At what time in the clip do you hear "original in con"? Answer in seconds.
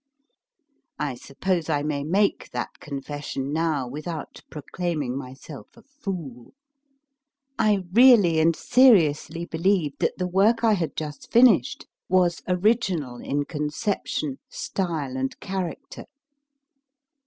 12.47-13.69